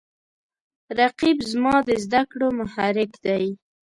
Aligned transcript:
رقیب 0.99 1.37
زما 1.51 1.75
د 1.87 1.89
زده 2.03 2.21
کړو 2.31 2.47
محرک 2.59 3.11
دی 3.25 3.45